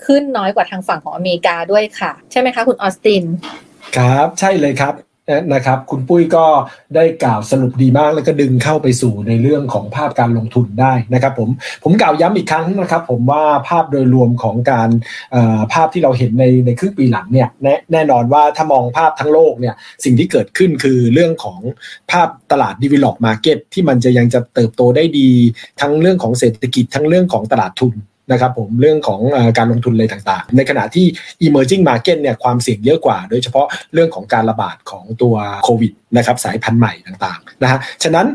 [0.06, 3.24] ขึ้นน้อยกว่าทางฝั่งของอเมริกาด้วยค่ะ ใช่ไหมคะคุณออสติน
[3.96, 5.09] ครับใช่เลยครับ
[5.54, 6.46] นะครับ คุณปุ้ยก็
[6.96, 11.48] ได้กล่าวสรุปดีมากแล้วก็ดึงเข้าไปสู่ในเรื่องของภาพการลงทุนได้นะครับผม
[11.84, 14.90] ผมกล่าวย้ำอีกครั้งนะครับ ผมว่าภาพโดยรวมของการ
[15.72, 21.60] ภาพที่เราเห็นในในครึ่งปีหลังเนี่ยแนแน่นอนว่าถ้ามองภาพทั้งโลกเนี่ยสิ่งที่เกิดขึ้นคือเรื่องของ
[22.10, 25.30] ภาพตลาด develop market ที่มันจะยังจะเติบโตได้ดี
[25.80, 27.94] ทั้งเรื่องของเศรษฐกิจทั้งเรื่องของตลาดทุน
[28.32, 29.20] นะครับผมเรื่องของ
[29.58, 31.06] การลงทุนอะไรต่างๆ ในขณะที่
[31.46, 38.26] emerging market เนี่ยความเสี่ยงเยอะกว่า โดยเฉพาะเรื่องของการระบาดของตัวโควิดนะครับสายพันธุ์ใหม่ต่างๆนะฮะฉะนั้น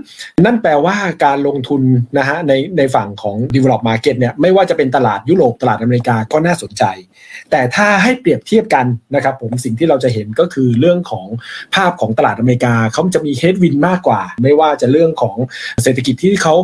[0.46, 1.82] นั่นแปลว่าการลงทุน
[2.18, 6.84] นะฮะในในฝั่งของ develop market เนี่ยไม่ว่าจะเป็นตลาดยุโรปตลาดอเมริกาก็น่าสนใจ
[7.52, 11.28] แต่ถ้าให้เปรียบเทียบกันนะครับผมสิ่งที่เราจะเห็นก็คือเรื่องของ
[11.76, 15.38] ภาพของตลาดอเมริกาเขาจะมีเฮดวินมากกว่า ไม่ว่าจะเรื่องของ
[15.84, 16.56] เศรษฐกิจที่เขา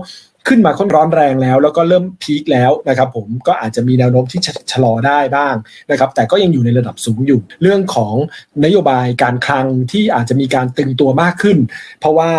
[0.47, 4.39] ขึ้นมาค่อนร้อนแรงแล้ว แล้วก็เริ่มพีคแล้วนะครับผมก็อาจจะมีแนวโน้มที่
[4.71, 5.55] ชะลอได้บ้าง
[5.91, 8.13] นะครับแต่ก็ยังอยู่ในระดับสูงอยู่ เรื่องของ
[8.65, 11.57] นโยบายการคลังที่อาจจะมีการตึงตัวมากขึ้น
[11.99, 12.31] เพราะว่า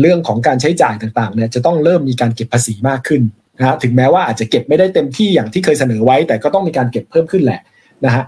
[0.00, 3.22] เรื่องของการใช้จ่ายต่างๆเนี่ยจะต้องเริ่มมีการเก็บภาษีมากขึ้น
[3.58, 7.60] นะฮะถึงแม้ว่าอาจจะเก็บไม่ได้เต็มที่อย่างที่เคยเสนอไว้ แต่ก็ต้องมีการเก็บเพิ่มขึ้นแหละ
[8.04, 8.24] นะฮะ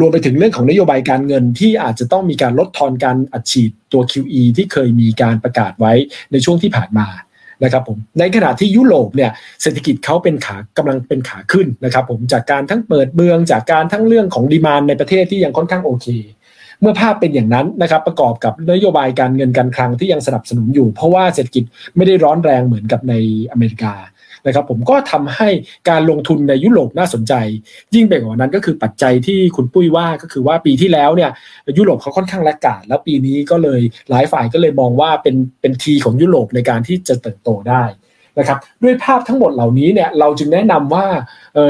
[0.00, 5.92] รวมไปถึงเรื่องของนโยบายการเงินที่อาจจะต้องมีการลดทอนการอัดฉีดตัว QE ที่เคยมีการประกาศไว้
[6.32, 7.06] ในช่วงที่ผ่านมา
[7.64, 9.30] นะครับผมในขณะที่ยุโรปเนี่ย
[9.62, 16.06] เศรษฐกิจเขาเป็นขากำลังเป็นขาขึ้นนะครับผมจากการทั้งเปิดเมืองจากการทั้งเรื่องของดีมานในประเทศที่ยังค่อนข้างโอเค
[16.80, 21.64] เมื่อภาพเป็นอย่างนั้นนะครับประกอบกับนโยบายการเงินการคลังที่ยังสนับสนุนอยู่ เพราะว่าเศรษฐกิจ
[21.96, 23.14] ไม่ได้ร้อนแรงเหมือนกับใน
[23.52, 23.94] อเมริกา
[24.48, 25.48] นะครับผมก็ทำให้
[25.88, 27.34] การลงทุนในยุโรปน่าสนใจ
[27.94, 31.30] ยิ่งไปกว่านั้นก็คือปัจจัยที่คุณปุ้ยว่าก็คือว่าปีที่แล้วเนี่ย
[31.78, 33.80] ยุโรปเขาค่อนข้างแลกกาดแล้วปีนี้ก็เลย
[34.10, 37.84] หลายฝ่ายก็เลยมองว่าเป็นเป็นทีของยุโรปในการที่จะเติบโตได้
[38.38, 41.06] นะครับด้วยภาพทั้งหมดเหล่านี้เนี่ยเราจึงแนะนำว่า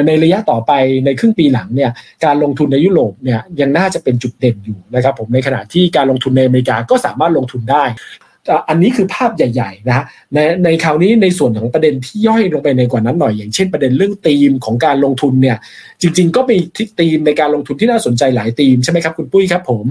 [0.06, 0.72] ในระยะต่อไป
[1.04, 1.90] ในครึ่งปีหลังเนี่ย
[2.24, 7.84] การลงทุนในยุโรปเนี่ยยังน่าจะเป็นจุดเด่นอยู่นะครับผมในขณะที่การลงทุนในอเมริกาก็สามารถลงทุนได้
[8.68, 15.56] อันนี้คือภาพใหญ่ๆนะฮะในในคราวนี้ในส่วนของประเด็นที่ย่อยลงไปในกว่านั้นหน่อย อย่างเช่นประเด็นเรื่องธีมของการลงทุนเนี่ย
[16.00, 16.56] จริง ๆ ก็มี
[17.00, 19.86] ธีมในการลงทุนที่น่าสนใจหลายธีมใช่ไหมครับคุณปุ้ยครับผม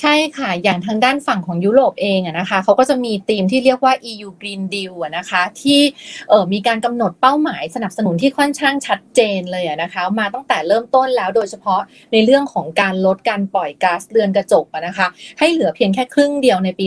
[0.00, 5.80] ใช่ค่ะ อย่างทางด้านฝั่งของยุโรปเองนะคะเขาก็จะมีธีมที่เรียกว่า EU Green Deal นะคะที่
[6.28, 11.80] เออมีการกำหนดเป้าหมายสนับสนุนที่ค่อนข้างชัดเจนเลยนะคะมาตั้งแต่เริ่มต้นแล้วโดยเฉพาะ
[12.12, 15.06] ในเรื่องของการลดการปล่อยก๊าซเรือนกระจกนะคะ
[15.38, 16.86] ให้เหลือเพียงแค่ครึ่งเดียวในปี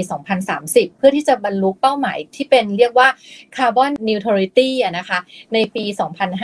[0.49, 3.07] 2030 เพื่อที่จะบรรลุเป้าหมายที่เป็นเรียกว่า
[3.55, 5.19] Carbon Neutrality นะคะ
[5.53, 5.83] ในปี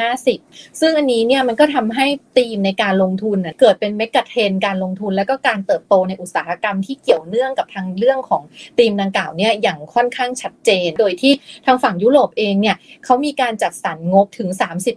[0.09, 8.43] 2050 ซึ่งอันนี้เนี่ยมันก็ทำให้ธีมในการลงทุนเกิดเป็น megatrend การลงทุน และก็การเติบโตในอุตสาหกรรมที่เกี่ยวเนื่องกับทางเรื่องของ
[8.77, 11.33] ธีมดังกล่าวเนี่ยอย่างค่อนข้างชัดเจน โดยที่
[11.65, 14.49] ทางฝั่งยุโรปเองเนี่ยเขามีการจัดสรรงบถึง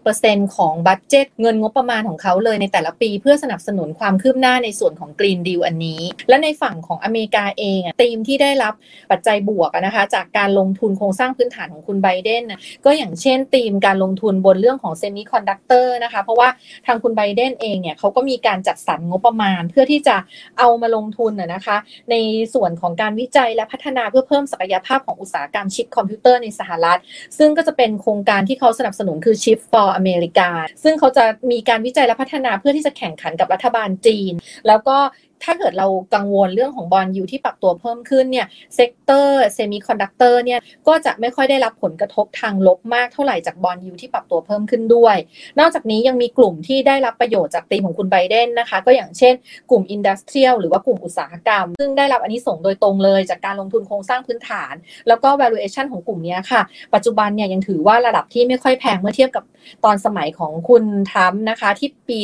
[0.04, 8.74] 30%ของ budget เงินงบประมาณของเขาเลยในแต่ละปีเพื่อสนับสนุนความคืบหน้าในส่วนของ Green Deal อันนี้ และในฝั่งของอเมริกาเองธีมที่ได้รับ
[9.10, 12.42] ปัจจัยบวกนะคะจากการลงทุนโครงสร้างพื้นฐานของคุณไบเดน
[12.84, 16.48] ก็อย่างเช่นธีมการลงทุนบนเรื่องของ semiconductor นะคะเพราะว่า
[16.86, 20.16] ทางคุณไบเดนเองเนี่ยเขาก็มีการจัดสรรงบประมาณเพื่อที่จะ
[20.58, 21.76] เอามาลงทุนนะคะ
[22.10, 22.14] ใน
[22.54, 26.98] ส่วนของการวิจัยและพัฒนาเพื่อเพิ่มศักยภาพของอุตสาหกรรมชิปคอมพิวเตอร์ในสหรัฐ
[27.38, 30.48] ซึ่งก็จะเป็นโครงการที่เขาสนับสนุนคือ Chip for America
[30.82, 34.32] ซึ่งเขาจะมีการวิจัยและพัฒนาเพื่อที่จะแข่งขันกับรัฐบาลจีน
[34.68, 34.98] แล้วก็
[35.44, 45.16] ถ้าเกิดเรากังวลเรื่องของ bond yield ที่ปรับตัวเพิ่มขึ้นเนี่ยsector semiconductor เนี่ยก็จะไม่ค่อยได้รับผลกระทบทางลบมากเท่าไหร่จาก bond yield ที่ปรับตัวเพิ่มขึ้นด้วย
[45.58, 49.34] นอกจากนี้ยังมีกลุ่มที่ได้รับประโยชน์จากตีมของคุณไบเดนนะคะ ก็อย่างเช่น
[49.70, 54.74] กลุ่ม industrial หรือว่ากลุ่มอุตสาหกรรม ซึ่งได้รับอานิสงส์โดยตรงเลยจากการลงทุนโครงสร้างพื้นฐาน
[55.08, 56.62] แล้วก็ valuation ของกลุ่มนี้ค่ะ
[56.94, 59.44] ปัจจุบันเนี่ยยังถือว่าระดับที่ไม่ค่อยแพงเมื่อเทียบกับ
[59.84, 62.18] ตอนสมัยของคุณทรัมป์นะคะที่ปี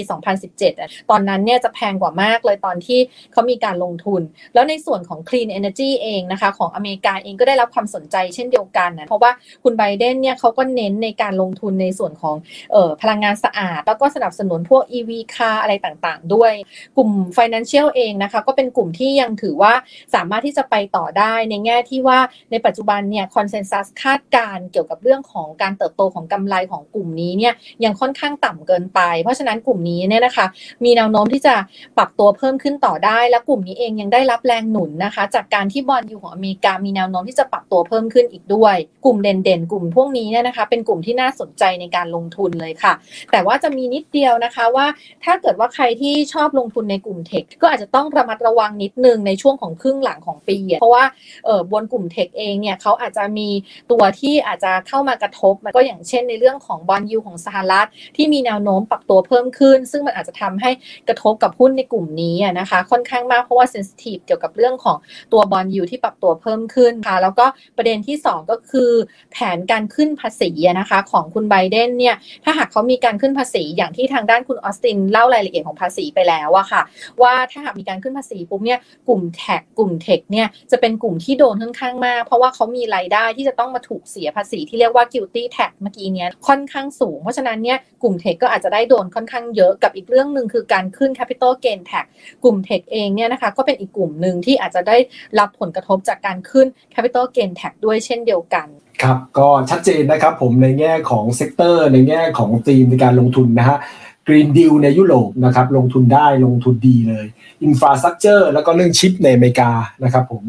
[0.52, 3.00] 2017 ตอนนั้นเนี่ยจะแพงกว่ามากเลยตอนที่
[3.33, 4.23] เขามีการลงทุน
[4.55, 9.31] แล้วในส่วนของ Clean Energy เองนะคะ ของอเมริกาเองก็ได้รับความสนใจเช่นเดียวกันนะเพราะว่า
[9.64, 12.37] คุณไบเดนเนี่ยเขาก็เน้นในการลงทุนในส่วนของ
[12.75, 16.53] ออพลังงานสะอาด แล้วก็สนับสนุนพวก EV car อะไรต่างๆ ด้วย
[16.96, 19.73] กลุ่ม Financial เองนะคะ ก็เป็นกลุ่มที่ยังถือว่า
[20.14, 22.18] สามารถที่จะไปต่อได้ในแง่ที่ว่า
[22.51, 30.46] ในปัจจุบันเนี่ยคอนเซนแซสคาดการเกี่ยวกับเรื่องของการเติบโตของกำไรของกลุ่มนี้เนี่ยยังค่อนข้างต่ำเกินไป เพราะฉะนั้นกลุ่มนี้เนี่ยนะคะ
[30.85, 31.55] มีแนวโน้มที่จะ
[31.96, 42.92] ปรับตัวเพิ่มขึ้นต่อได้และกลุ่มนี้เองยังได้รับแรงหนุนนะคะ จากการที่บอลยูของอเมริกามีแนวโน้มที่จะปรับตัวเพิ่มขึ้นอีกด้วย กลุ่มเด่นๆ กลุ่มพวกนี้เนี่ยนะคะ เป็นกลุ่มที่น่าสนใจในการลงทุนเลยค่ะ
[43.33, 44.87] แต่ว่าจะมีนิดเดียวนะคะว่า
[45.24, 51.05] ถ้าเกิดว่าใครที่ชอบลงทุนในกลุ่มเทคก็อาจจะต้องระมัดระวังนิดนึงในช่วงของครึ่งหลังของปี เพราะว่า
[51.44, 53.48] เออบนกลุ่มเทคเองเนี่ยเขาอาจจะมี
[53.90, 60.70] ตัวที่อาจจะเข้ามากระทบมันก็อย่างเช่น ในเรื่องของบอลยูของสหรัฐที่มีแนวโน้มปรับตัวเพิ่มขึ้น ซึ่งมันอาจจะทำให้
[61.09, 64.96] กระทบกับหุ้นในกลุ่มนี้นะคะค่อนข้างมากเพราะว่า sensitive เกี่ยวกับเรื่องของ
[65.32, 68.90] ตัว bond yield ที่ปรับตัวเพิ่มขึ้นค่ะ แล้วก็ประเด็นที่ 2 ก็คือ
[69.32, 76.82] แผนการขึ้นภาษีนะคะ ของคุณไบเดนเนี่ยถ้าหากเขามีการขึ้นภาษีอย่างที่ทางด้านคุณออสตินเล่ารายละเอียดของภาษีไปแล้วอะค่ะ
[77.22, 92.06] ว่าถ้าหากมีการขึ้นภาษีปุ๊บเนี่ยกลุ่ม tech กลุ่ม tech เนี่ยจะเป็นกลุ่มที่โดนค่อนข้างมาก เพราะว่าเขามีรายได้ที่จะต้องมาถูกเสียภาษีที่เรียกว่า GILTI tax เมื่อกี้เนี้ยค่อนข้างสูง เพราะฉะนั้นเนี่ยกลุ่ม tech ก็อาจจะได้โดนค่อนข้างเยอะกับอีกเรื่องหนึ่งคือการขึ้น capital gain tax
[92.44, 94.96] กลุ่ม tech เองเนี่ยนะคะก็เป็นอีกกลุ่มหนึ่งที่อาจจะได้
[95.38, 98.66] รับผลกระทบจากการขึ้น capital gain tax ด้วยเช่นเดียวกัน
[99.02, 103.78] ครับก็ชัดเจนนะครับผมในแง่ของ sector ในแง่ของธีมในการลงทุนนะฮะ
[104.26, 107.26] Green Deal ในยุโรปนะครับลงทุนได้ลงทุนดีเลย
[107.62, 109.70] infrastructure แล้วก็เรื่องชิปในอเมริกา
[110.04, 110.44] นะครับผม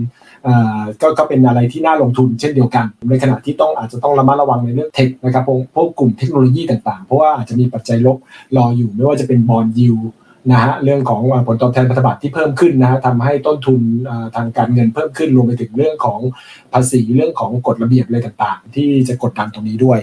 [1.01, 5.43] ก็ก็เป็นอะไรที่น่าลงทุนเช่นเดียวกัน ในขณะที่ต้องอาจจะต้องระมัดระวังในเรื่อง tech นะครับ
[5.75, 8.17] พวกกลุ่มเทคโนโลยีต่างๆ เพราะว่าอาจจะมีปัจจัยลบ
[8.57, 9.95] รออยู่ไม่ว่าจะเป็นบอลยู
[10.49, 13.81] นะฮะเรื่องของผลตอบแทนพันธบัตรที่เพิ่มขึ้นนะฮะทำให้ต้นทุน
[14.35, 16.19] ทางการเงินเพิ่มขึ้นรวมไปถึงเรื่องของ
[16.73, 19.99] ภาษีเรื่องของกฎระเบียบอะไรต่างๆ ที่จะกดดันตรงนี้ด้วย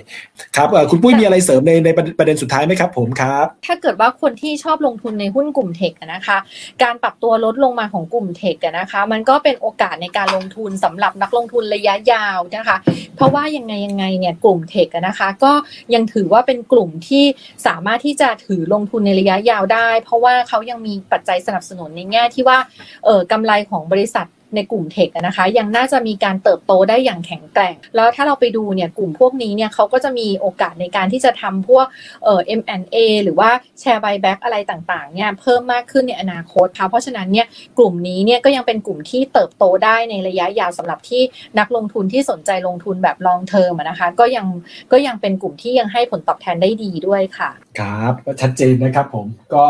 [0.57, 6.39] ครับคุณปุ้ยมีอะไรเสริมในในประเด็นสุดท้ายไหมครับผมครับ ถ้าเกิดว่าคนที่ชอบลงทุนในหุ้นกลุ่มเทคนะคะ
[6.83, 12.77] การปรับตัวลดลงมาของกลุ่มเทคนะคะ มันก็เป็นโอกาสในการลงทุนสำหรับนักลงทุนระยะยาวนะคะ
[13.17, 15.53] เพราะว่ายังไงยังไงเนี่ยกลุ่มเทคนะคะ ก็
[15.95, 17.25] ยังถือว่าเป็นกลุ่มที่
[17.67, 22.59] สามารถที่จะถือลงทุนในระยะยาวได้ เพราะว่าว่าเขายังมีปัจจัยสนับสนุนในแง่ที่ว่า
[23.05, 31.87] เออกำไรของบริษัท ในกลุ่มเทคนะคะ ยังน่าจะมีการเติบโตได้อย่างแข็งแกร่ง แล้วถ้าเราไปดูเนี่ยกลุ่มพวกนี้เนี่ยเขาก็จะมีโอกาสในการที่จะทำพวก
[32.25, 37.47] เอ่อ M&A หรือว่าแชร์ไบแบ็กอะไรต่างๆเนี่ยเพิ่มมากขึ้นในอนาคตค่ะเพราะฉะนั้นเนี่ย
[37.79, 41.23] กลุ่มนี้เนี่ยก็ยังเป็นกลุ่มที่เติบโตได้ในระยะยาวสำหรับที่
[41.59, 44.47] นักลงทุนที่สนใจลงทุนแบบ long term นะคะก็ยัง
[44.93, 49.67] ก็ยังเป็นกลุ่มที่ยังให้ผลตอบแทนได้ดีด้วยค่ะ ครับก็ชัดเจนนะครับผมก็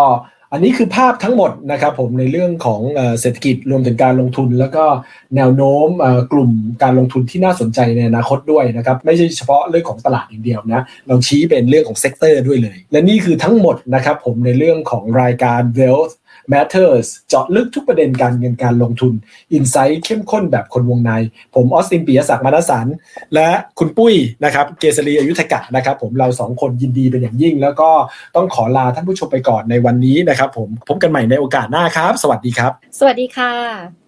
[0.52, 2.80] อันนี้คือภาพทั้งหมดนะครับผมในเรื่องของ
[3.20, 4.88] เศรษฐกิจรวมถึงการลงทุนแล้วแล้วก็
[5.36, 5.88] แนวโน้ม
[6.32, 6.50] กลุ่ม
[6.82, 16.14] การลงทุนที่น่าสนใจในอนาคตด้วยนะครับไม่ใช่เฉพาะเรื่องของตลาดอย่างเดียวนะเราชี้เป็นเรื่องของ sector ด้วยเลย และนี่คือทั้งหมดนะครับผมในเรื่องของรายการ Wealth
[16.52, 19.12] Matters เจาะลึกทุกประเด็นการเงินการลงทุน
[19.52, 21.10] อินไซต์เข้มข้นแบบคนวงใน
[21.54, 22.86] ผมออสตินปียศักดิ์มานสัน
[23.34, 27.90] และคุณปุ้ยนะครับ เกษรีอายุทกะนะครับ ผมเราสองคนยินดีเป็นอย่างยิ่ง แล้วก็
[28.36, 34.07] ต้องขอลาท่านผู้ชมไปก่อนในวันนี้นะครับ ผมพบกันใหม่ในโอกาสหน้าครับ สวัสดีครับ สวัสดีค่ะ